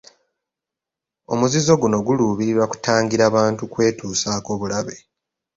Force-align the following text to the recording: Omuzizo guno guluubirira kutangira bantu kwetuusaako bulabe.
Omuzizo 1.31 1.71
guno 1.81 1.97
guluubirira 2.05 2.63
kutangira 2.71 3.23
bantu 3.35 3.61
kwetuusaako 3.73 4.51
bulabe. 4.59 4.95